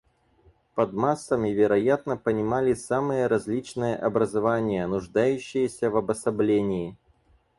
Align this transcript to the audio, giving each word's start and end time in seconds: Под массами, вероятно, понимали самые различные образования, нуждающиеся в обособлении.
Под 0.73 0.93
массами, 0.93 1.49
вероятно, 1.49 2.17
понимали 2.17 2.73
самые 2.73 3.27
различные 3.27 3.95
образования, 3.95 4.87
нуждающиеся 4.87 5.91
в 5.91 5.95
обособлении. 5.97 6.97